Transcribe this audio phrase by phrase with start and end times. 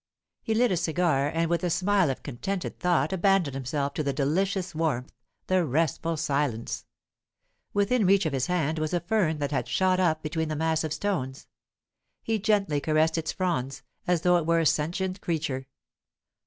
[0.41, 4.11] He lit a cigar, and with a smile of contented thought abandoned himself to the
[4.11, 5.13] delicious warmth,
[5.45, 6.85] the restful silence.
[7.71, 10.91] Within reach of his hand was a fern that had shot up between the massive
[10.91, 11.45] stones;
[12.23, 15.67] he gently caressed its fronds, as though it were a sentient creature.